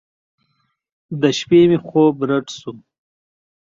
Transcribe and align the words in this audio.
د 1.21 1.23
شپې 1.37 1.61
مې 1.69 1.77
خوب 1.85 2.15
رډ 2.29 2.45
سو. 2.59 2.71